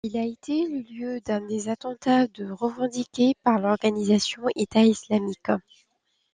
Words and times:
Il 0.03 0.17
a 0.17 0.23
été 0.25 0.67
le 0.67 0.79
lieu 0.79 1.21
d'un 1.21 1.41
des 1.41 1.69
attentats 1.69 2.25
du 2.25 2.51
revendiqués 2.51 3.35
par 3.43 3.59
l'organisation 3.59 4.47
État 4.55 4.81
islamique. 4.81 5.51